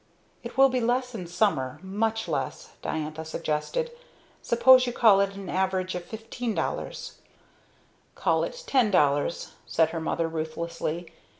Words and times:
"It 0.41 0.57
will 0.57 0.69
be 0.69 0.81
less 0.81 1.13
in 1.13 1.27
summer 1.27 1.79
much 1.83 2.27
less," 2.27 2.71
Diantha 2.81 3.23
suggested. 3.23 3.91
"Suppose 4.41 4.87
you 4.87 4.93
call 4.93 5.21
it 5.21 5.35
an 5.35 5.47
average 5.47 5.93
of 5.93 6.07
$15.00." 6.09 7.17
"Call 8.15 8.43
it 8.43 8.63
$10.00," 8.65 9.49
said 9.67 9.89
her 9.91 10.01
mother 10.01 10.27
ruthlessly. 10.27 11.13